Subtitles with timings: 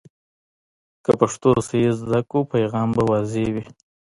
[1.03, 3.65] که پښتو صحیح زده کړو، پیغام به واضح وي.